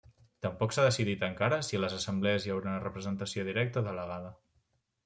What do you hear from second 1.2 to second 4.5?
encara si a les assemblees hi haurà representació directa o delegada.